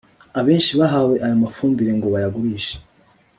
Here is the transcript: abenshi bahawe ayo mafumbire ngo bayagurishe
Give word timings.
abenshi 0.39 0.71
bahawe 0.79 1.15
ayo 1.25 1.35
mafumbire 1.43 1.91
ngo 1.97 2.07
bayagurishe 2.13 2.75